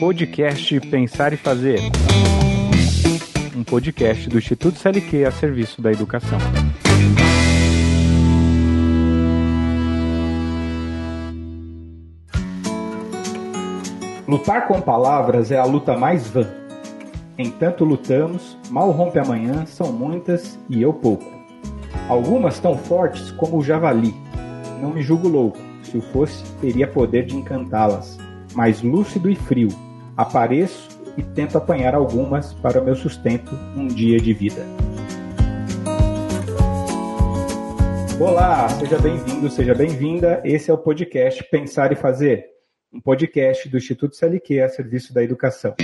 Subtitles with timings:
[0.00, 1.78] Podcast Pensar e Fazer.
[3.54, 6.38] Um podcast do Instituto CLQ a serviço da educação.
[14.26, 16.48] Lutar com palavras é a luta mais vã.
[17.36, 21.35] Entanto lutamos, mal rompe amanhã, são muitas e eu pouco.
[22.08, 24.14] Algumas tão fortes como o javali.
[24.80, 28.16] Não me julgo louco, se o fosse, teria poder de encantá-las.
[28.54, 29.68] Mas lúcido e frio,
[30.16, 34.64] apareço e tento apanhar algumas para o meu sustento um dia de vida.
[38.20, 40.40] Olá, seja bem-vindo, seja bem-vinda.
[40.44, 42.56] Esse é o podcast Pensar e Fazer
[42.96, 45.74] um podcast do Instituto CLQ a serviço da educação.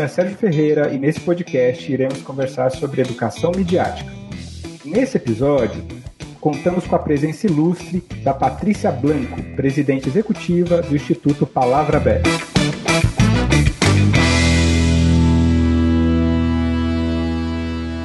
[0.00, 4.10] Nome é Sérgio Ferreira e nesse podcast iremos conversar sobre educação midiática.
[4.82, 5.86] Nesse episódio,
[6.40, 12.30] contamos com a presença ilustre da Patrícia Blanco, presidente executiva do Instituto Palavra Aberta.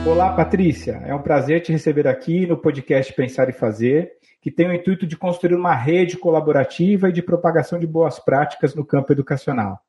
[0.06, 1.02] Olá, Patrícia.
[1.06, 5.08] É um prazer te receber aqui no podcast Pensar e Fazer, que tem o intuito
[5.08, 9.85] de construir uma rede colaborativa e de propagação de boas práticas no campo educacional.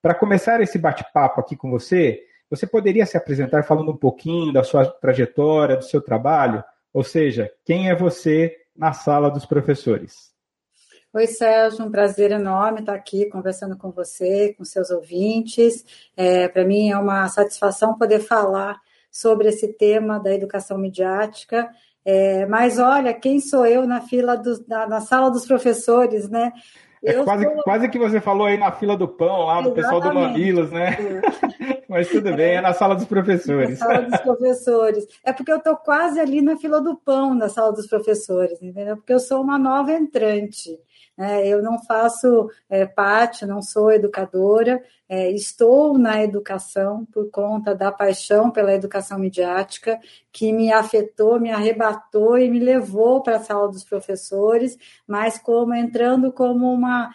[0.00, 4.62] Para começar esse bate-papo aqui com você, você poderia se apresentar falando um pouquinho da
[4.62, 6.62] sua trajetória, do seu trabalho?
[6.92, 10.32] Ou seja, quem é você na sala dos professores?
[11.12, 15.84] Oi, Sérgio, um prazer enorme estar aqui conversando com você, com seus ouvintes.
[16.16, 18.78] É, Para mim é uma satisfação poder falar
[19.10, 21.68] sobre esse tema da educação midiática.
[22.04, 26.52] É, mas olha, quem sou eu na fila do, na, na sala dos professores, né?
[27.04, 27.62] É quase, sou...
[27.62, 30.96] quase que você falou aí na fila do pão, lá do pessoal do Mamilos, né?
[31.88, 33.78] Mas tudo bem, é na sala dos professores.
[33.80, 35.06] Na sala dos professores.
[35.24, 38.96] É porque eu estou quase ali na fila do pão, na sala dos professores, entendeu?
[38.96, 40.78] Porque eu sou uma nova entrante.
[41.18, 47.74] É, eu não faço é, parte, não sou educadora, é, estou na educação por conta
[47.74, 49.98] da paixão pela educação midiática,
[50.30, 55.74] que me afetou, me arrebatou e me levou para a sala dos professores, mas como
[55.74, 57.12] entrando como uma,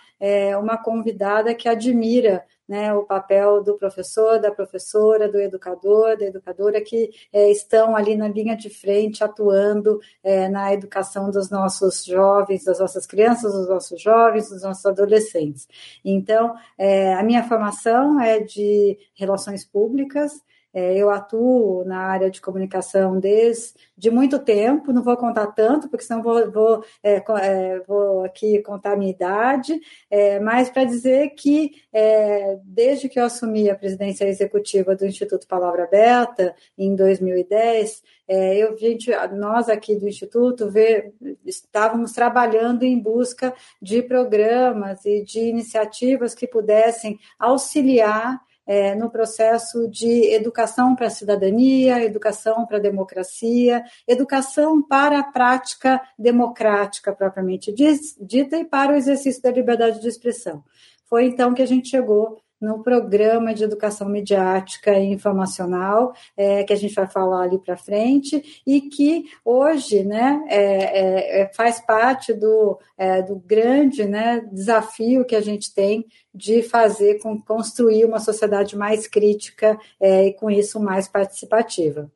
[0.60, 6.82] uma convidada que admira né, o papel do professor, da professora, do educador, da educadora,
[6.82, 12.64] que é, estão ali na linha de frente, atuando é, na educação dos nossos jovens,
[12.64, 15.68] das nossas crianças, dos nossos jovens, dos nossos adolescentes.
[16.04, 20.32] Então, é, a minha formação é de relações públicas,
[20.74, 26.04] é, eu atuo na área de comunicação desde muito tempo, não vou contar tanto, porque
[26.04, 29.80] senão vou, vou, é, é, vou aqui contar a minha idade,
[30.10, 35.48] é, mas para dizer que é, desde que eu assumi a presidência executiva do Instituto
[35.48, 41.14] Palavra Aberta, em 2010, é, eu, gente, nós aqui do Instituto vê,
[41.46, 49.88] estávamos trabalhando em busca de programas e de iniciativas que pudessem auxiliar é, no processo
[49.90, 57.74] de educação para a cidadania, educação para a democracia, educação para a prática democrática propriamente
[57.74, 60.64] dita e para o exercício da liberdade de expressão.
[61.06, 66.72] Foi então que a gente chegou no programa de educação midiática e informacional, é, que
[66.72, 71.82] a gente vai falar ali para frente, e que hoje né, é, é, é, faz
[71.82, 78.06] parte do, é, do grande né, desafio que a gente tem de fazer com construir
[78.06, 82.10] uma sociedade mais crítica é, e com isso mais participativa.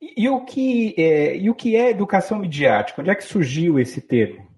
[0.00, 3.00] E, e o que e o que é educação midiática?
[3.00, 4.49] Onde é que surgiu esse termo?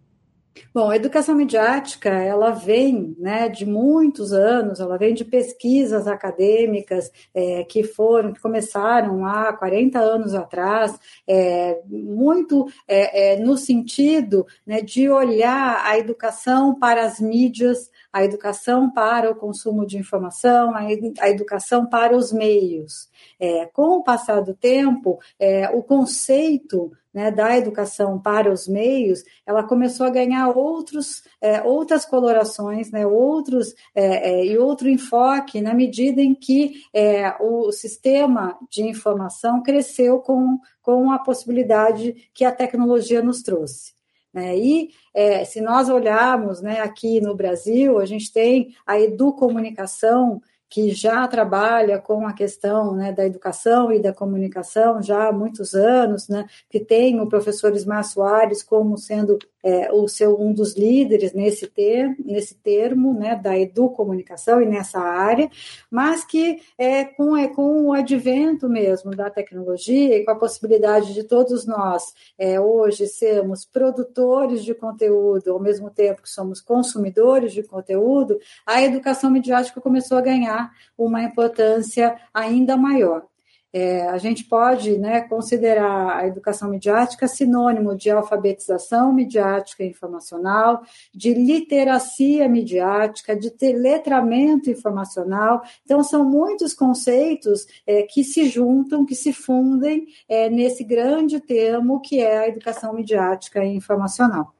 [0.75, 7.11] Bom, a educação midiática, ela vem né, de muitos anos, ela vem de pesquisas acadêmicas
[7.35, 14.47] é, que foram, que começaram há 40 anos atrás, é, muito é, é, no sentido
[14.67, 20.75] né, de olhar a educação para as mídias, a educação para o consumo de informação,
[20.75, 23.09] a, educação para os meios.
[23.41, 29.23] É, com o passar do tempo, é, o conceito né, da educação para os meios,
[29.47, 35.61] ela começou a ganhar outros, é, outras colorações, né, outros é, é, e outro enfoque
[35.61, 42.45] na medida em que é, o sistema de informação cresceu com, com a possibilidade que
[42.45, 43.93] a tecnologia nos trouxe.
[44.33, 44.57] Né?
[44.57, 50.41] E é, se nós olharmos né, aqui no Brasil, a gente tem a educomunicação,
[50.73, 55.75] que já trabalha com a questão né, da educação e da comunicação já há muitos
[55.75, 60.75] anos, né, que tem o professor Ismar Soares como sendo é, o seu um dos
[60.75, 65.51] líderes nesse termo, nesse termo né, da educomunicação e nessa área,
[65.91, 71.13] mas que é com, é com o advento mesmo da tecnologia e com a possibilidade
[71.13, 77.53] de todos nós é, hoje sermos produtores de conteúdo, ao mesmo tempo que somos consumidores
[77.53, 80.62] de conteúdo, a educação midiática começou a ganhar
[80.97, 83.27] uma importância ainda maior.
[83.73, 90.83] É, a gente pode né, considerar a educação midiática sinônimo de alfabetização midiática e informacional,
[91.15, 95.63] de literacia midiática, de letramento informacional.
[95.85, 102.01] Então, são muitos conceitos é, que se juntam, que se fundem é, nesse grande termo
[102.01, 104.55] que é a educação midiática e informacional.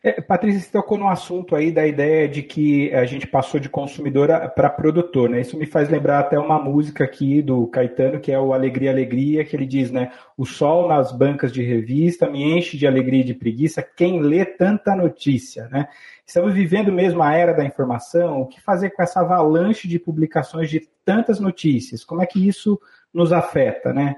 [0.00, 3.68] É, Patrícia, você tocou no assunto aí da ideia de que a gente passou de
[3.68, 5.40] consumidor para produtor, né?
[5.40, 9.44] Isso me faz lembrar até uma música aqui do Caetano, que é o Alegria, Alegria,
[9.44, 10.12] que ele diz, né?
[10.36, 14.44] O sol nas bancas de revista me enche de alegria e de preguiça quem lê
[14.44, 15.88] tanta notícia, né?
[16.24, 20.70] Estamos vivendo mesmo a era da informação, o que fazer com essa avalanche de publicações
[20.70, 22.04] de tantas notícias?
[22.04, 22.80] Como é que isso
[23.12, 24.14] nos afeta, né?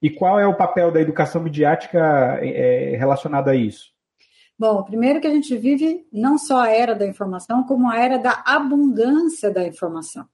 [0.00, 3.93] E qual é o papel da educação midiática é, relacionado a isso?
[4.58, 8.18] Bom, primeiro que a gente vive não só a era da informação, como a era
[8.18, 10.28] da abundância da informação.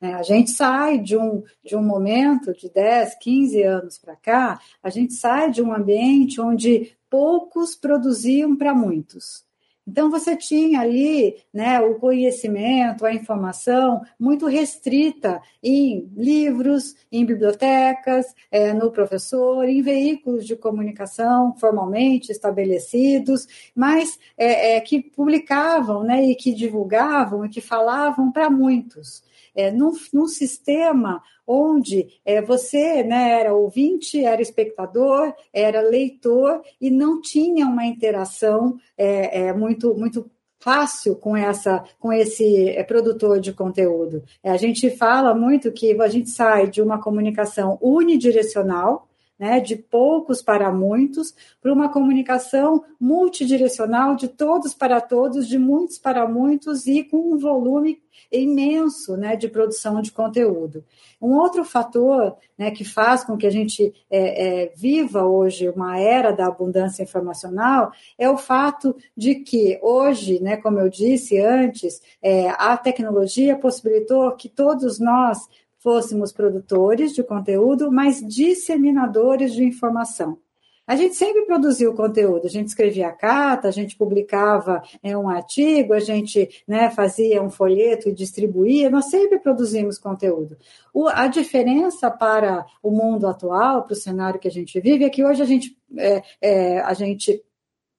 [0.00, 4.60] É, a gente sai de um, de um momento de 10, 15 anos para cá,
[4.82, 9.44] a gente sai de um ambiente onde poucos produziam para muitos.
[9.86, 18.26] Então você tinha ali né, o conhecimento, a informação muito restrita em livros, em bibliotecas,
[18.50, 26.24] é, no professor, em veículos de comunicação formalmente estabelecidos, mas é, é, que publicavam né,
[26.24, 29.22] e que divulgavam e que falavam para muitos.
[29.54, 36.90] É, num, num sistema onde é, você né, era ouvinte, era espectador, era leitor e
[36.90, 43.38] não tinha uma interação é, é, muito, muito fácil com essa com esse é, produtor
[43.38, 44.22] de conteúdo.
[44.42, 49.06] É, a gente fala muito que a gente sai de uma comunicação unidirecional,
[49.38, 55.98] né, de poucos para muitos, para uma comunicação multidirecional, de todos para todos, de muitos
[55.98, 60.84] para muitos e com um volume imenso né, de produção de conteúdo.
[61.20, 65.98] Um outro fator né, que faz com que a gente é, é, viva hoje uma
[65.98, 72.00] era da abundância informacional é o fato de que hoje, né, como eu disse antes,
[72.22, 75.48] é, a tecnologia possibilitou que todos nós
[75.84, 80.38] fôssemos produtores de conteúdo, mas disseminadores de informação.
[80.86, 85.94] A gente sempre produziu conteúdo, a gente escrevia carta, a gente publicava é, um artigo,
[85.94, 90.56] a gente né, fazia um folheto e distribuía, nós sempre produzimos conteúdo.
[90.92, 95.10] O, a diferença para o mundo atual, para o cenário que a gente vive, é
[95.10, 97.42] que hoje a gente, é, é, a gente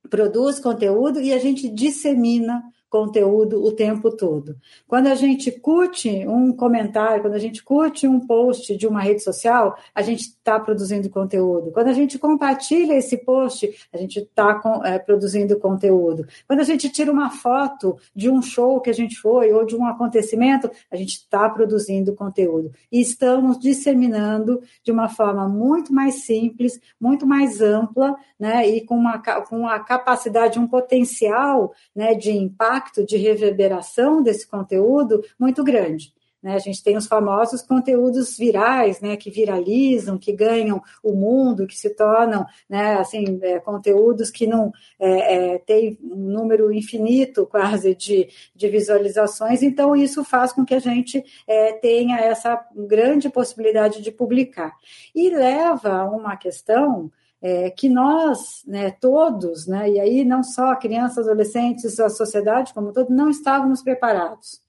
[0.09, 2.63] produz conteúdo e a gente dissemina
[2.95, 4.56] conteúdo o tempo todo.
[4.88, 9.21] Quando a gente curte um comentário, quando a gente curte um post de uma rede
[9.21, 11.71] social, a gente está produzindo conteúdo.
[11.71, 16.25] Quando a gente compartilha esse post, a gente está é, produzindo conteúdo.
[16.47, 19.75] Quando a gente tira uma foto de um show que a gente foi ou de
[19.75, 22.71] um acontecimento, a gente está produzindo conteúdo.
[22.89, 28.95] E estamos disseminando de uma forma muito mais simples, muito mais ampla, né, e com
[28.95, 35.63] uma, com uma capacidade, um potencial né, de impacto impacto de reverberação desse conteúdo muito
[35.63, 36.13] grande.
[36.41, 36.53] Né?
[36.53, 41.75] A gente tem os famosos conteúdos virais, né, que viralizam, que ganham o mundo, que
[41.75, 47.95] se tornam né, assim, é, conteúdos que não é, é, têm um número infinito quase
[47.95, 49.63] de, de visualizações.
[49.63, 54.75] Então, isso faz com que a gente é, tenha essa grande possibilidade de publicar.
[55.15, 57.11] E leva a uma questão
[57.45, 62.92] é, que nós, né, todos, né, e aí não só crianças, adolescentes, a sociedade como
[62.92, 64.64] todo, não estávamos preparados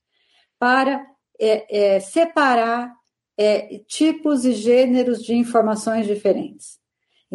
[0.59, 1.03] para
[1.41, 2.95] é, é, separar
[3.35, 6.79] é, tipos e gêneros de informações diferentes.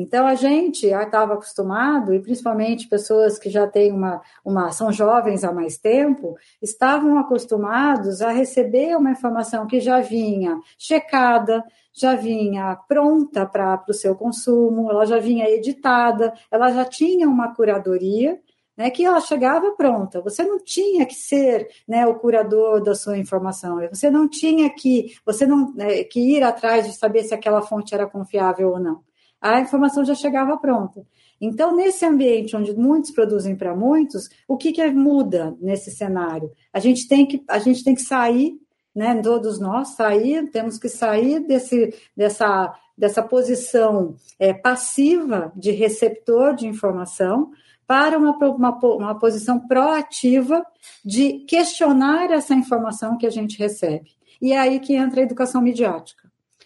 [0.02, 5.44] Então a gente estava acostumado, e principalmente pessoas que já têm uma, uma, são jovens
[5.44, 12.76] há mais tempo, estavam acostumados a receber uma informação que já vinha checada, já vinha
[12.88, 18.40] pronta para o seu consumo, ela já vinha editada, ela já tinha uma curadoria,
[18.76, 20.22] né, que ela chegava pronta.
[20.22, 23.78] Você não tinha que ser né, o curador da sua informação.
[23.90, 27.94] Você não tinha que, você não, né, que ir atrás de saber se aquela fonte
[27.94, 29.11] era confiável ou não
[29.42, 31.06] a informação já chegava pronta.
[31.40, 36.52] Então, nesse ambiente onde muitos produzem para muitos, o que, que muda nesse cenário?
[36.72, 38.62] A gente tem que, a gente tem que sair
[38.96, 46.56] né, todos nós sair, temos que sair desse, dessa, dessa posição é, passiva de receptor
[46.56, 47.52] de informação
[47.88, 50.66] para uma, uma, uma posição proativa
[51.04, 54.12] de questionar essa informação que a gente recebe.
[54.42, 56.21] E é aí que entra a educação midiática.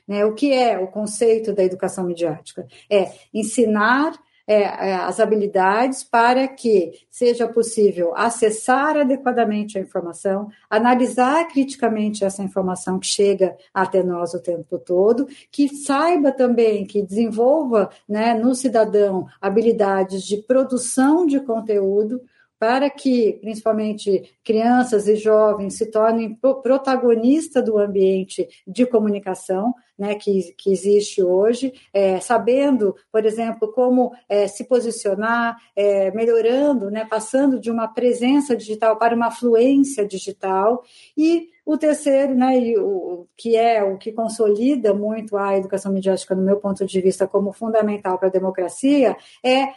[0.08, 0.26] Né?
[0.26, 2.68] O que é o conceito da educação midiática?
[2.90, 4.14] É ensinar
[4.48, 12.44] é, é, as habilidades para que seja possível acessar adequadamente a informação, analisar criticamente essa
[12.44, 18.54] informação que chega até nós o tempo todo, que saiba também, que desenvolva né, no
[18.54, 22.22] cidadão habilidades de produção de conteúdo,
[22.66, 30.52] para que, principalmente, crianças e jovens se tornem protagonistas do ambiente de comunicação né, que,
[30.58, 37.60] que existe hoje, é, sabendo, por exemplo, como é, se posicionar, é, melhorando, né, passando
[37.60, 40.84] de uma presença digital para uma fluência digital.
[41.16, 46.42] E o terceiro, né, o, que é o que consolida muito a educação midiática, no
[46.42, 49.68] meu ponto de vista, como fundamental para a democracia, é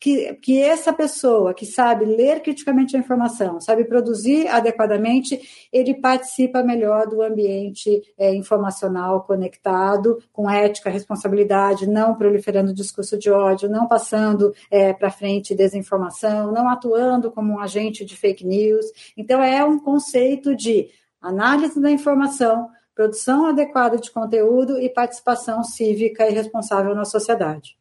[0.00, 6.62] que, que essa pessoa que sabe ler criticamente a informação, sabe produzir adequadamente, ele participa
[6.62, 13.88] melhor do ambiente é, informacional conectado, com ética, responsabilidade, não proliferando discurso de ódio, não
[13.88, 18.86] passando é, para frente desinformação, não atuando como um agente de fake news.
[19.16, 20.90] Então, é um conceito de
[21.20, 27.77] análise da informação, produção adequada de conteúdo e participação cívica e responsável na sociedade.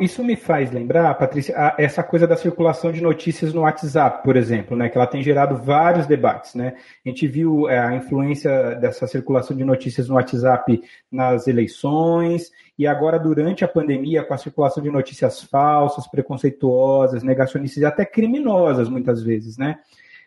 [0.00, 4.74] Isso me faz lembrar, Patrícia, essa coisa da circulação de notícias no WhatsApp, por exemplo,
[4.74, 6.54] né, que ela tem gerado vários debates.
[6.54, 6.74] Né?
[7.04, 12.86] A gente viu é, a influência dessa circulação de notícias no WhatsApp nas eleições, e
[12.86, 18.88] agora, durante a pandemia, com a circulação de notícias falsas, preconceituosas, negacionistas e até criminosas,
[18.88, 19.58] muitas vezes.
[19.58, 19.78] Né?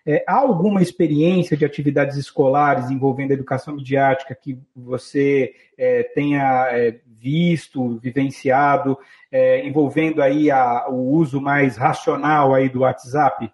[0.09, 6.69] É, há alguma experiência de atividades escolares envolvendo a educação midiática que você é, tenha
[6.71, 8.97] é, visto, vivenciado,
[9.29, 13.51] é, envolvendo aí a, o uso mais racional aí do WhatsApp?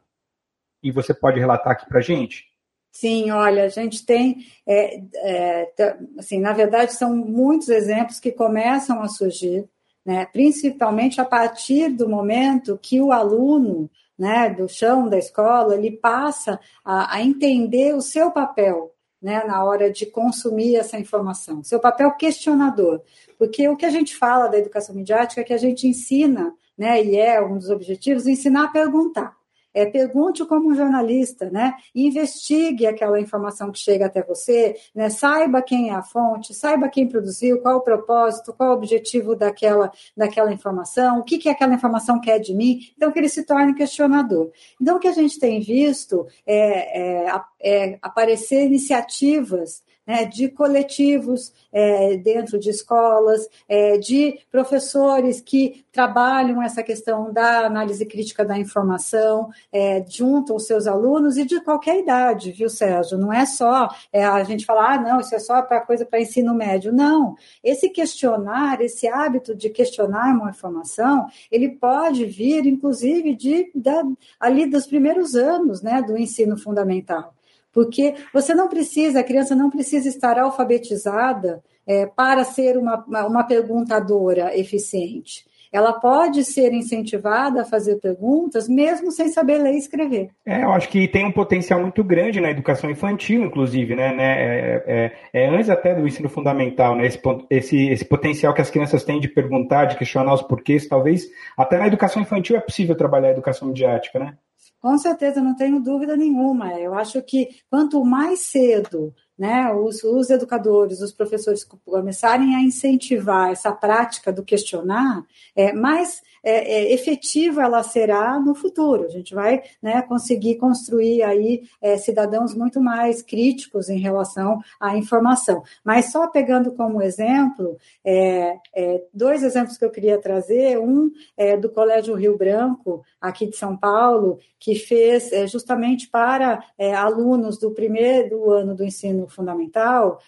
[0.84, 2.46] E você pode relatar aqui para gente?
[2.92, 5.74] Sim, olha, a gente tem, é, é,
[6.20, 9.68] assim, na verdade, são muitos exemplos que começam a surgir,
[10.06, 13.90] né, principalmente a partir do momento que o aluno
[14.24, 19.62] né, do chão da escola, ele passa a, a entender o seu papel né, na
[19.66, 23.02] hora de consumir essa informação, seu papel questionador.
[23.38, 27.04] Porque o que a gente fala da educação midiática é que a gente ensina, né,
[27.04, 29.36] e é um dos objetivos, ensinar a perguntar.
[29.74, 31.74] É, pergunte como um jornalista, né?
[31.96, 35.10] Investigue aquela informação que chega até você, né?
[35.10, 39.92] Saiba quem é a fonte, saiba quem produziu, qual o propósito, qual o objetivo daquela,
[40.16, 42.80] daquela informação, o que, que aquela informação quer de mim.
[42.96, 44.52] Então, que ele se torne questionador.
[44.82, 51.54] Então, o que a gente tem visto é, é, é aparecer iniciativas né, de coletivos
[51.72, 58.58] é, dentro de escolas, é, de professores que trabalham essa questão da análise crítica da
[58.58, 63.18] informação é, junto aos seus alunos e de qualquer idade, viu, Sérgio?
[63.18, 66.22] Não é só é, a gente falar, ah, não, isso é só para coisa para
[66.22, 66.92] ensino médio.
[66.92, 67.36] Não.
[67.64, 74.04] Esse questionar, esse hábito de questionar uma informação, ele pode vir, inclusive, de, da,
[74.40, 77.34] ali dos primeiros anos né, do ensino fundamental.
[77.74, 83.44] Porque você não precisa, a criança não precisa estar alfabetizada é, para ser uma, uma
[83.44, 90.30] perguntadora eficiente ela pode ser incentivada a fazer perguntas, mesmo sem saber ler e escrever.
[90.46, 94.14] É, eu acho que tem um potencial muito grande na educação infantil, inclusive, né?
[94.14, 97.08] né é, é, é antes até do ensino fundamental, né?
[97.08, 101.28] Esse, esse, esse potencial que as crianças têm de perguntar, de questionar os porquês, talvez
[101.58, 104.36] até na educação infantil é possível trabalhar a educação midiática, né?
[104.84, 106.78] Com certeza, não tenho dúvida nenhuma.
[106.78, 113.52] Eu acho que quanto mais cedo né, os, os, educadores, os professores começarem a incentivar
[113.52, 119.06] essa prática do questionar, é, mais é, é, efetiva ela será no futuro.
[119.06, 124.98] A gente vai né, conseguir construir aí é, cidadãos muito mais críticos em relação à
[124.98, 125.64] informação.
[125.86, 131.56] Mas só pegando como exemplo, é, é, dois exemplos que eu queria trazer, um é
[131.56, 136.64] do Colégio Rio Branco, aqui de São Paulo, que fez justamente para
[136.98, 140.20] alunos do primeiro ano do ensino fundamental,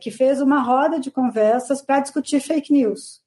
[0.00, 3.20] que fez uma roda de conversas para discutir fake news.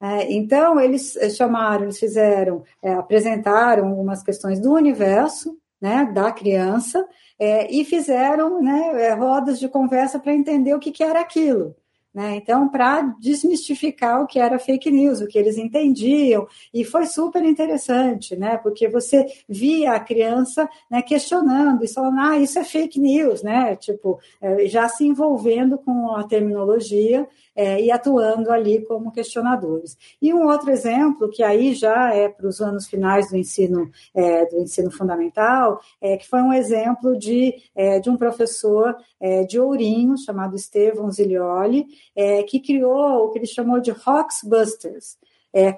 [0.00, 7.06] É, então, eles chamaram, eles fizeram, é, apresentaram algumas questões do universo, né, da criança,
[7.38, 11.74] é, e fizeram né, é, rodas de conversa para entender o que, que era aquilo.
[12.16, 12.36] Né?
[12.36, 17.44] Então, para desmistificar o que era fake news, o que eles entendiam, e foi super
[17.44, 18.56] interessante, né?
[18.56, 23.76] Porque você via a criança né, questionando e falando, ah, isso é fake news, né?
[23.76, 29.96] Tipo, é, já se envolvendo com a terminologia é, e atuando ali como questionadores.
[30.20, 34.46] E um outro exemplo, que aí já é para os anos finais do ensino, é,
[34.46, 39.58] do ensino fundamental, é, que foi um exemplo de, é, de um professor é, de
[39.58, 45.16] Ourinho, chamado Estevão Zilioli, é, que criou o que ele chamou de Hawksbusters,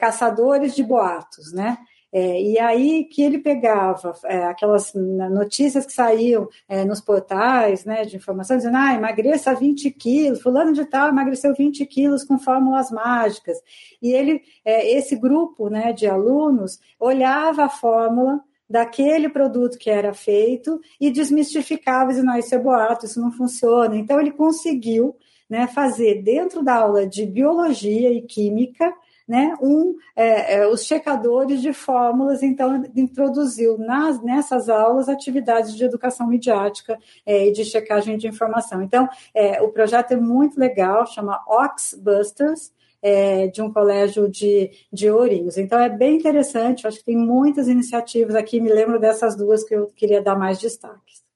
[0.00, 1.78] caçadores de boatos, né?
[2.10, 8.04] É, e aí que ele pegava é, aquelas notícias que saíam é, nos portais né,
[8.04, 12.90] de informação, dizendo, ah, emagreça 20 quilos, fulano de tal emagreceu 20 quilos com fórmulas
[12.90, 13.58] mágicas.
[14.00, 20.14] E ele, é, esse grupo né, de alunos olhava a fórmula daquele produto que era
[20.14, 23.96] feito e desmistificava, dizendo, ah, isso é boato, isso não funciona.
[23.96, 25.14] Então ele conseguiu
[25.48, 28.92] né, fazer dentro da aula de biologia e química
[29.28, 35.84] né, um, é, é, os checadores de fórmulas, então introduziu nas, nessas aulas atividades de
[35.84, 38.80] educação midiática é, e de checagem de informação.
[38.82, 45.10] Então, é, o projeto é muito legal, chama Oxbusters, é, de um colégio de, de
[45.10, 45.58] Ourinhos.
[45.58, 49.74] Então, é bem interessante, acho que tem muitas iniciativas aqui, me lembro dessas duas que
[49.74, 51.27] eu queria dar mais destaques.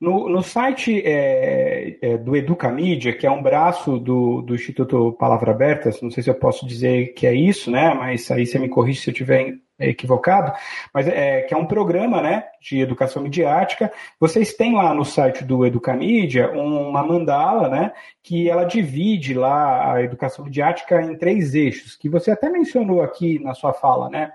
[0.00, 5.50] No, no site é, é, do Educamídia, que é um braço do, do Instituto Palavra
[5.50, 7.92] Aberta, não sei se eu posso dizer que é isso, né?
[7.92, 10.52] Mas aí você me corrige se eu estiver equivocado,
[10.92, 13.90] mas é que é um programa, né, de educação midiática.
[14.18, 17.92] Vocês têm lá no site do Educamídia uma mandala, né,
[18.22, 23.38] que ela divide lá a educação midiática em três eixos, que você até mencionou aqui
[23.42, 24.32] na sua fala, né,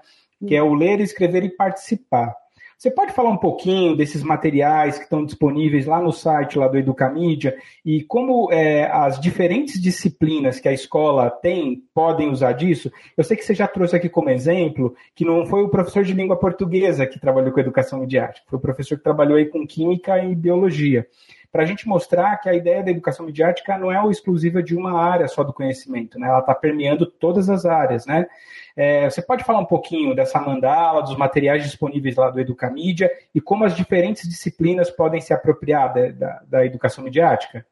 [0.48, 2.36] que é o ler, escrever e participar.
[2.78, 6.78] Você pode falar um pouquinho desses materiais que estão disponíveis lá no site lá do
[6.78, 12.92] Educamídia e como é, as diferentes disciplinas que a escola tem podem usar disso?
[13.16, 16.14] Eu sei que você já trouxe aqui como exemplo que não foi o professor de
[16.14, 20.22] língua portuguesa que trabalhou com educação midiática, foi o professor que trabalhou aí com química
[20.24, 21.08] e biologia
[21.56, 25.02] para a gente mostrar que a ideia da educação midiática não é exclusiva de uma
[25.02, 26.28] área só do conhecimento, né?
[26.28, 28.28] Ela está permeando todas as áreas, né?
[28.76, 33.40] É, você pode falar um pouquinho dessa mandala, dos materiais disponíveis lá do Educamídia e
[33.40, 37.66] como as diferentes disciplinas podem se apropriar da, da, da educação midiática?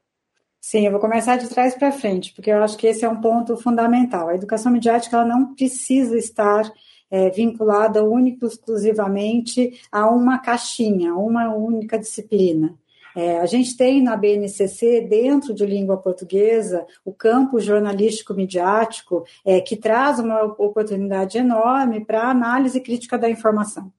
[0.62, 3.20] Sim, eu vou começar de trás para frente, porque eu acho que esse é um
[3.20, 4.30] ponto fundamental.
[4.30, 6.72] A educação midiática ela não precisa estar
[7.12, 12.82] é, vinculada única exclusivamente a uma caixinha, a uma única disciplina.
[13.16, 19.62] É, a gente tem na BNCC, dentro de língua portuguesa, o campo jornalístico midiático, é,
[19.62, 23.92] que traz uma oportunidade enorme para análise crítica da informação.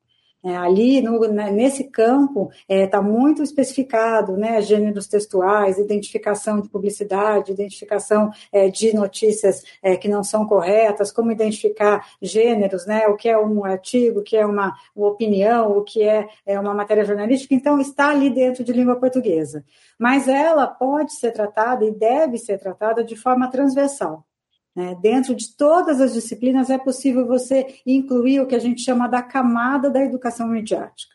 [0.44, 6.60] É, ali, no, né, nesse campo, está é, tá muito especificado, né, gêneros textuais, identificação
[6.60, 13.06] de publicidade, identificação é, de notícias é, que não são corretas, como identificar gêneros, né,
[13.06, 16.60] o que é um artigo, o que é uma, uma opinião, o que é, é
[16.60, 19.64] uma matéria jornalística, então está ali dentro de língua portuguesa.
[19.98, 24.26] Mas ela pode ser tratada e deve ser tratada de forma transversal.
[24.74, 24.96] Né?
[25.00, 29.22] Dentro de todas as disciplinas é possível você incluir o que a gente chama da
[29.22, 31.14] camada da educação midiática.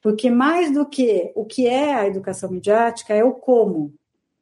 [0.00, 3.94] Porque mais do que o que é a educação midiática é o como.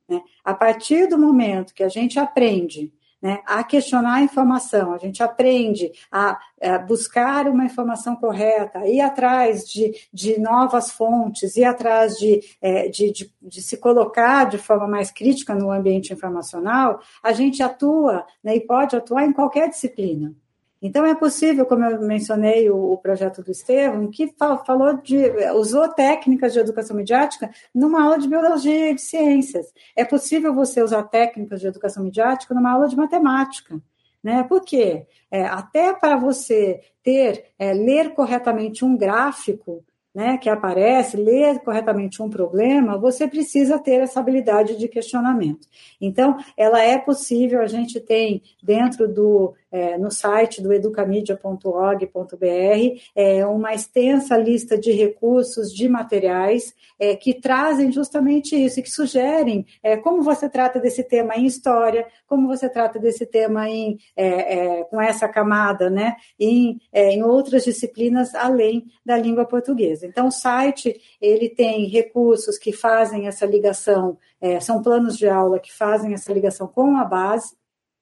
[0.09, 0.23] Né?
[0.45, 5.23] A partir do momento que a gente aprende né, a questionar a informação, a gente
[5.23, 12.15] aprende a, a, buscar uma informação correta, ir atrás de, de novas fontes, ir atrás
[12.17, 17.33] de, é, de, de, de, se colocar de forma mais crítica no ambiente informacional, a
[17.33, 20.35] gente atua né, e pode atuar em qualquer disciplina.
[20.81, 24.33] Então, é possível, como eu mencionei o, o projeto do Estevam, que
[24.67, 29.73] falou de, usou técnicas de educação midiática numa aula de biologia e de ciências.
[29.97, 33.81] É possível você usar técnicas de educação midiática numa aula de matemática.
[34.23, 34.43] Né?
[34.43, 35.07] Por quê?
[35.31, 39.85] É, até para você ter, é, ler corretamente um gráfico,
[40.17, 45.69] né, que aparece, ler corretamente um problema, você precisa ter essa habilidade de questionamento.
[46.01, 53.45] Então, ela é possível, a gente tem dentro do é, no site do educamedia.org.br é,
[53.45, 59.67] uma extensa lista de recursos, de materiais é, que trazem justamente isso, e que sugerem
[59.83, 64.79] é, como você trata desse tema em história, como você trata desse tema em, é,
[64.79, 70.07] é, com essa camada, né, em, em outras disciplinas além da língua portuguesa.
[70.07, 74.17] Então, o site ele tem recursos que fazem essa ligação,
[74.61, 77.55] são planos de aula que fazem essa ligação com a base,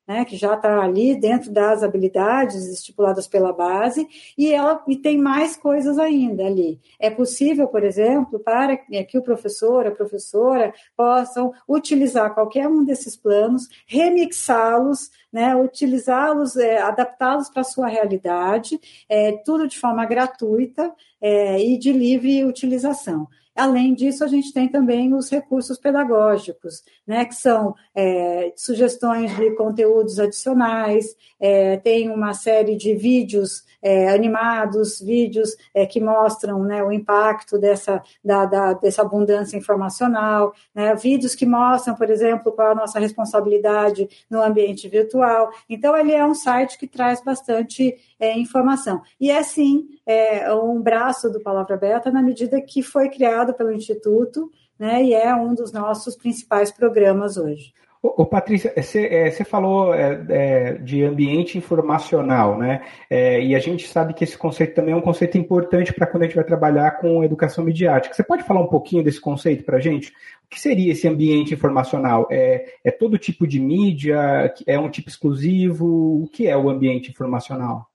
[0.06, 5.18] né, que já está ali dentro das habilidades estipuladas pela base, e ela e tem
[5.18, 6.80] mais coisas ainda ali.
[6.98, 13.16] É possível, por exemplo, para que o professor, a professora possam utilizar qualquer um desses
[13.16, 20.94] planos, remixá-los, né, utilizá-los, é, adaptá-los para a sua realidade, é, tudo de forma gratuita
[21.20, 23.26] é, e de livre utilização.
[23.56, 29.52] Além disso, a gente tem também os recursos pedagógicos, né, que são é, sugestões de
[29.52, 36.82] conteúdos adicionais, é, tem uma série de vídeos é, animados, vídeos é, que mostram né,
[36.82, 42.72] o impacto dessa, da, da, dessa abundância informacional, né, vídeos que mostram, por exemplo, qual
[42.72, 45.23] a nossa responsabilidade no ambiente virtual.
[45.68, 49.02] Então, ele é um site que traz bastante é, informação.
[49.20, 53.72] E é sim é, um braço do Palavra Aberta na medida que foi criado pelo
[53.72, 57.72] Instituto, né, e é um dos nossos principais programas hoje.
[58.06, 62.84] Ô, Patrícia, você, é, falou é, é, de ambiente informacional, né?
[63.08, 66.24] É, e a gente sabe que esse conceito também é um conceito importante para quando
[66.24, 68.14] a gente vai trabalhar com educação midiática.
[68.14, 70.10] Você pode falar um pouquinho desse conceito para a gente?
[70.44, 72.28] O que seria esse ambiente informacional?
[72.30, 74.52] É, é todo tipo de mídia?
[74.66, 75.86] É um tipo exclusivo?
[76.22, 77.86] O que é o ambiente informacional?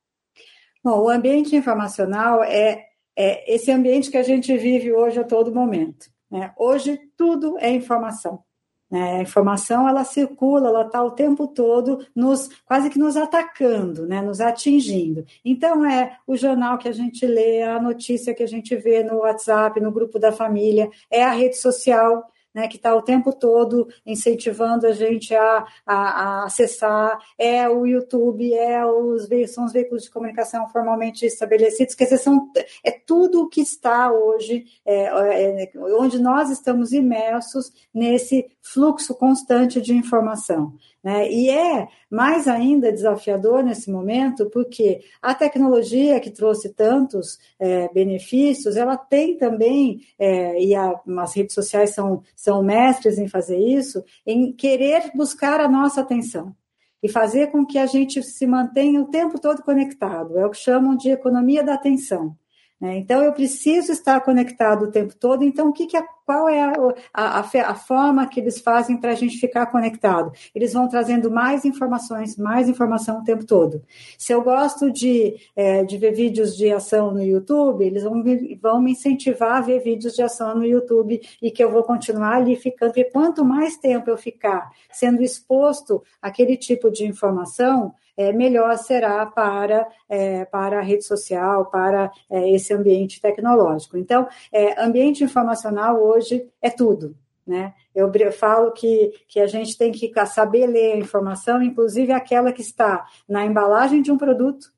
[0.84, 5.54] Bom, o ambiente informacional é, é esse ambiente que a gente vive hoje a todo
[5.54, 6.08] momento.
[6.32, 6.52] Né?
[6.58, 8.44] Hoje tudo é informação.
[8.90, 9.18] Né?
[9.18, 14.22] A informação ela circula, ela está o tempo todo nos quase que nos atacando, né?
[14.22, 15.26] nos atingindo.
[15.44, 19.20] Então é o jornal que a gente lê, a notícia que a gente vê no
[19.20, 23.88] WhatsApp, no grupo da família, é a rede social né, que está o tempo todo
[24.06, 30.04] incentivando a gente a, a, a, acessar, é o YouTube, é os, são os veículos
[30.04, 32.50] de comunicação formalmente estabelecidos, quer dizer, são,
[32.84, 39.82] é tudo o que está hoje, é, é, onde nós estamos imersos nesse fluxo constante
[39.82, 40.74] de informação.
[41.04, 41.32] Né?
[41.32, 48.76] E é mais ainda desafiador nesse momento, porque a tecnologia que trouxe tantos é, benefícios,
[48.76, 54.02] ela tem também, é, e a, as redes sociais são, são mestres em fazer isso,
[54.26, 56.56] em querer buscar a nossa atenção
[57.04, 60.40] e fazer com que a gente se mantenha o tempo todo conectado.
[60.40, 62.38] É o que chamam de economia da atenção.
[62.80, 62.96] Né?
[62.96, 65.44] Então, eu preciso estar conectado o tempo todo.
[65.44, 65.98] Então, o que, que
[66.30, 66.74] qual é a,
[67.12, 70.32] a, a forma que eles fazem para a gente ficar conectado?
[70.54, 73.82] Eles vão trazendo mais informações, mais informação o tempo todo.
[74.16, 78.24] Se eu gosto de, é, de ver vídeos de ação no YouTube, eles vão
[78.62, 82.36] vão me incentivar a ver vídeos de ação no YouTube e que eu vou continuar
[82.36, 82.92] ali ficando.
[82.92, 89.26] Porque quanto mais tempo eu ficar sendo exposto àquele tipo de informação, é, melhor será
[89.26, 93.98] para, é, para a rede social, para é, esse ambiente tecnológico.
[93.98, 96.19] Então, é, ambiente informacional hoje
[96.62, 97.16] é tudo.
[97.46, 97.74] Né?
[97.96, 102.62] Eu falo que, que a gente tem que saber ler a informação, inclusive aquela que
[102.62, 104.72] está na embalagem de um produto,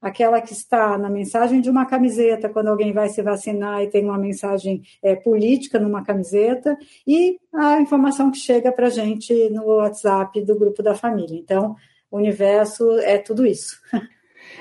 [0.00, 4.04] aquela que está na mensagem de uma camiseta, quando alguém vai se vacinar e tem
[4.04, 9.64] uma mensagem é, política numa camiseta, e a informação que chega para a gente no
[9.64, 11.38] WhatsApp do grupo da família.
[11.38, 11.76] Então,
[12.10, 13.80] o universo é tudo isso.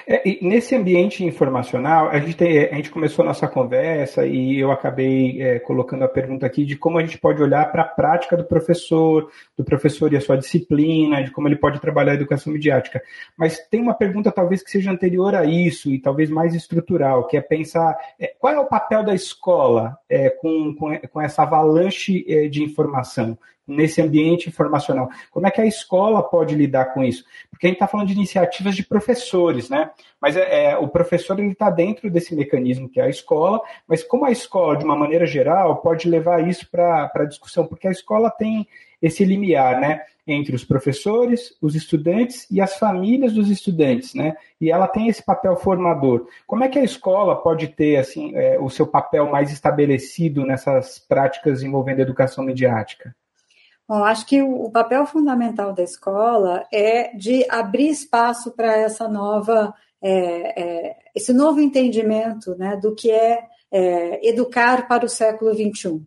[0.08, 4.71] É, nesse ambiente informacional, a gente, tem, a gente começou a nossa conversa e eu
[4.71, 8.38] acabei é, colocando a pergunta aqui de como a gente pode olhar para a prática
[8.38, 12.54] do professor, do professor e a sua disciplina, de como ele pode trabalhar a educação
[12.54, 13.02] midiática.
[13.38, 17.38] Mas tem uma pergunta talvez que seja anterior a isso e talvez mais estrutural, que
[17.38, 22.26] é pensar é, qual é o papel da escola é, com, com, com, essa avalanche
[22.28, 25.10] é, de informação nesse ambiente informacional.
[25.32, 27.23] Como é que a escola pode lidar com isso?
[27.49, 29.89] Porque a gente está falando de iniciativas de professores, né?
[30.21, 34.04] Mas é, é o professor ele está dentro desse mecanismo que é a escola, mas
[34.04, 37.65] como a escola, de uma maneira geral, pode levar isso para a discussão?
[37.65, 38.67] Porque a escola tem
[39.01, 40.01] esse limiar, né?
[40.28, 44.36] Entre os professores, os estudantes e as famílias dos estudantes, né?
[44.60, 46.28] E ela tem esse papel formador.
[46.47, 50.97] Como é que a escola pode ter assim é, o seu papel mais estabelecido nessas
[50.97, 53.15] práticas envolvendo educação mediática?
[53.88, 59.74] Bom, acho que o papel fundamental da escola é de abrir espaço para essa nova,
[60.02, 66.02] é, é, esse novo entendimento né, do que é, é educar para o século XXI.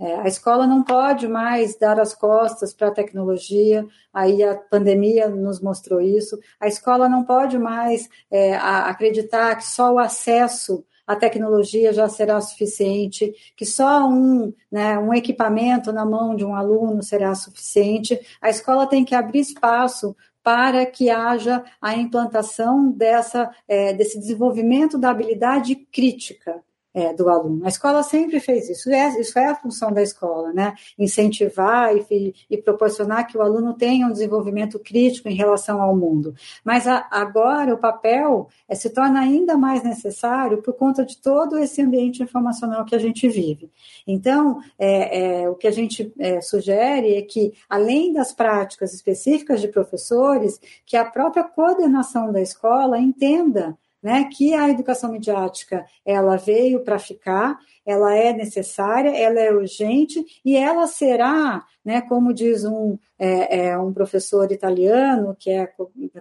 [0.00, 5.28] É, a escola não pode mais dar as costas para a tecnologia, aí a pandemia
[5.28, 6.38] nos mostrou isso.
[6.60, 12.38] A escola não pode mais é, acreditar que só o acesso a tecnologia já será
[12.38, 18.20] suficiente, que só um, né, um equipamento na mão de um aluno será suficiente.
[18.42, 24.98] A escola tem que abrir espaço para que haja a implantação dessa, é, desse desenvolvimento
[24.98, 26.62] da habilidade crítica.
[26.94, 27.64] É, do aluno.
[27.64, 30.74] A escola sempre fez isso, é, isso é a função da escola, né?
[30.98, 36.34] Incentivar e, e, proporcionar que o aluno tenha um desenvolvimento crítico em relação ao mundo.
[36.64, 41.58] Mas a, agora o papel é, se torna ainda mais necessário por conta de todo
[41.58, 43.70] esse ambiente informacional que a gente vive.
[44.06, 49.60] Então, é, é o que a gente é, sugere é que, além das práticas específicas
[49.60, 56.36] de professores, que a própria coordenação da escola entenda né, que a educação midiática ela
[56.36, 62.64] veio para ficar, ela é necessária, ela é urgente e ela será, né, como diz
[62.64, 65.72] um, é, é, um professor italiano que é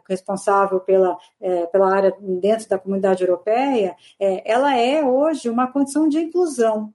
[0.07, 6.07] responsável pela, é, pela área dentro da comunidade europeia, é, ela é hoje uma condição
[6.07, 6.93] de inclusão.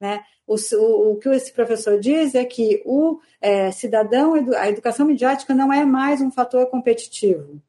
[0.00, 0.22] Né?
[0.46, 5.54] O, o, o, que esse professor diz é que o é, cidadão, a educação midiática
[5.54, 7.62] não é mais um fator competitivo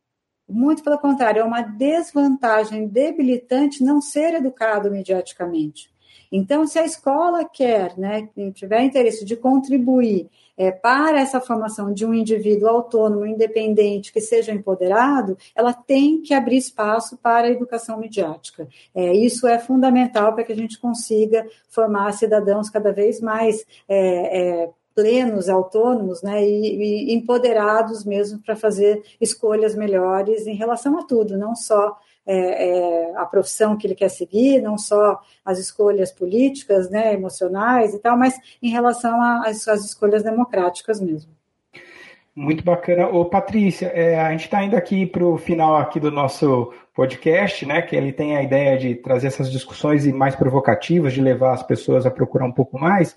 [0.53, 5.91] muito pelo contrário, é uma desvantagem debilitante não ser educado mediaticamente.
[6.31, 12.05] Então, se a escola quer, né, tiver interesse de contribuir é, para essa formação de
[12.05, 17.99] um indivíduo autônomo, independente, que seja empoderado, ela tem que abrir espaço para a educação
[17.99, 18.67] midiática.
[18.95, 24.63] É, isso é fundamental para que a gente consiga formar cidadãos cada vez mais é,
[24.63, 31.03] é plenos, autônomos, né, e, e empoderados mesmo para fazer escolhas melhores em relação a
[31.03, 36.11] tudo, não só é, é, a profissão que ele quer seguir, não só as escolhas
[36.11, 41.31] políticas, né, emocionais e tal, mas em relação às escolhas democráticas mesmo.
[42.35, 43.07] Muito bacana.
[43.09, 47.63] Ô, Patrícia, é, a gente está indo aqui para o final aqui do nosso podcast,
[47.63, 47.79] né?
[47.83, 52.07] Que ele tem a ideia de trazer essas discussões mais provocativas, de levar as pessoas
[52.07, 53.15] a procurar um pouco mais.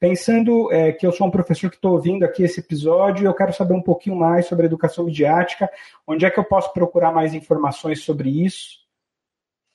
[0.00, 3.52] Pensando é, que eu sou um professor que estou ouvindo aqui esse episódio eu quero
[3.52, 5.68] saber um pouquinho mais sobre educação midiática,
[6.06, 8.78] onde é que eu posso procurar mais informações sobre isso?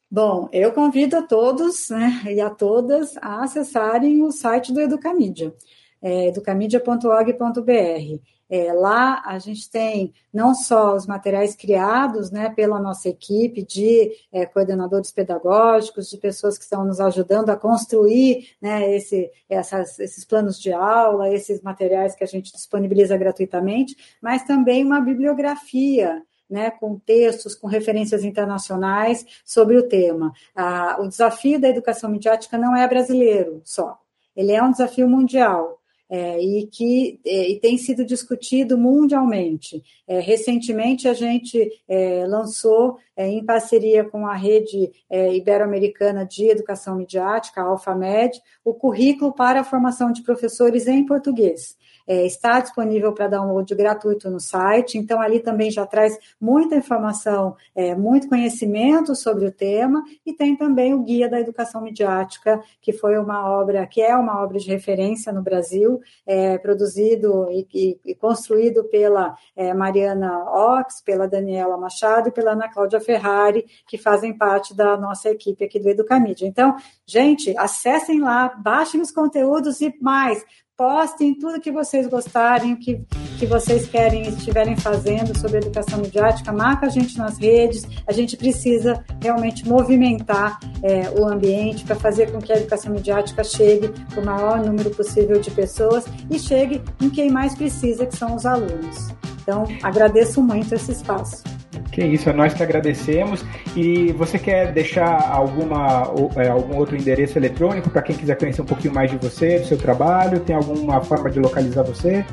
[0.09, 5.53] Bom, eu convido a todos né, e a todas a acessarem o site do Educamídia,
[6.01, 8.21] é, educamídia.org.br.
[8.49, 14.11] É, lá a gente tem não só os materiais criados né, pela nossa equipe de
[14.31, 20.25] é, coordenadores pedagógicos, de pessoas que estão nos ajudando a construir né, esse, essas, esses
[20.25, 26.69] planos de aula, esses materiais que a gente disponibiliza gratuitamente, mas também uma bibliografia né,
[26.69, 30.31] com textos, com referências internacionais sobre o tema.
[30.55, 33.97] Ah, o desafio da educação midiática não é brasileiro só,
[34.35, 35.79] ele é um desafio mundial
[36.13, 39.83] é, e que é, e tem sido discutido mundialmente.
[40.07, 46.45] É, recentemente, a gente é, lançou, é, em parceria com a rede é, ibero-americana de
[46.51, 51.75] educação midiática, a AlfaMed, o currículo para a formação de professores em português
[52.07, 57.55] é, está disponível para download gratuito no site, então ali também já traz muita informação,
[57.75, 62.91] é, muito conhecimento sobre o tema, e tem também o Guia da Educação Midiática, que
[62.91, 67.99] foi uma obra, que é uma obra de referência no Brasil, é, produzido e, e,
[68.05, 73.97] e, construído pela é, Mariana Ox, pela Daniela Machado e pela Ana Cláudia Ferrari, que
[73.97, 76.45] fazem parte da nossa equipe aqui do Educamídia.
[76.45, 80.43] Então, gente, acessem lá, baixem os conteúdos e mais,
[80.75, 83.01] postem tudo que vocês gostarem, que,
[83.37, 88.35] que vocês querem estiverem fazendo sobre educação midiática, marca a gente nas redes, a gente
[88.35, 94.21] precisa realmente movimentar é, o ambiente para fazer com que a educação midiática chegue para
[94.21, 98.45] o maior número possível de pessoas e chegue em quem mais precisa, que são os
[98.45, 99.09] alunos.
[99.41, 101.52] Então, agradeço muito esse espaço.
[101.93, 103.45] Que isso, é nós que agradecemos.
[103.75, 108.65] E você quer deixar alguma, é, algum outro endereço eletrônico para quem quiser conhecer um
[108.65, 110.39] pouquinho mais de você, do seu trabalho?
[110.39, 112.25] Tem alguma forma de localizar você?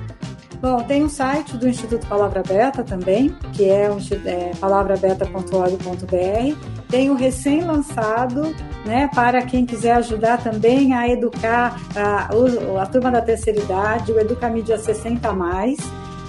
[0.62, 3.88] Bom, tem um site do Instituto Palavra Beta também, que é,
[4.26, 6.56] é palavrabeta.org.br.
[6.88, 13.10] Tem o recém-lançado, né, para quem quiser ajudar também a educar a, a, a turma
[13.10, 15.78] da terceira idade, o Educamídia 60 mais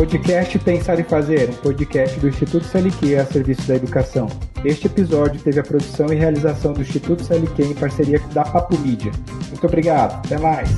[0.01, 4.27] Podcast Pensar e Fazer, um podcast do Instituto CLQ a serviço da educação.
[4.65, 8.75] Este episódio teve a produção e realização do Instituto CLQ em parceria com da Papo
[8.79, 9.11] Mídia.
[9.49, 10.71] Muito obrigado, até mais.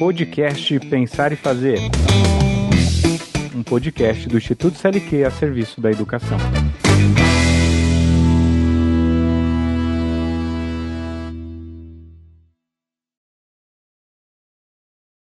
[0.00, 1.78] Podcast Pensar e Fazer.
[3.68, 6.38] Podcast do Instituto CLQ a serviço da educação.